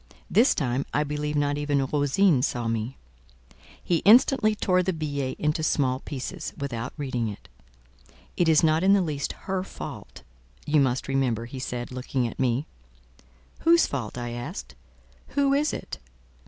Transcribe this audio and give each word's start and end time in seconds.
This 0.31 0.55
time, 0.55 0.83
I 0.95 1.03
believe 1.03 1.35
not 1.35 1.59
even 1.59 1.85
Rosine 1.85 2.41
saw 2.41 2.67
me. 2.67 2.97
He 3.83 3.97
instantly 3.97 4.55
tore 4.55 4.81
the 4.81 4.93
billet 4.93 5.37
into 5.39 5.61
small 5.61 5.99
pieces, 5.99 6.53
without 6.57 6.91
reading 6.97 7.27
it. 7.27 7.47
"It 8.35 8.49
is 8.49 8.63
not 8.63 8.81
in 8.83 8.93
the 8.93 9.01
least 9.03 9.33
her 9.45 9.63
fault, 9.63 10.23
you 10.65 10.79
must 10.79 11.07
remember," 11.07 11.45
he 11.45 11.59
said, 11.59 11.91
looking 11.91 12.27
at 12.27 12.39
me. 12.39 12.65
"Whose 13.59 13.85
fault?" 13.85 14.17
I 14.17 14.31
asked. 14.31 14.73
"Who 15.37 15.53
is 15.53 15.71
it?" 15.71 15.99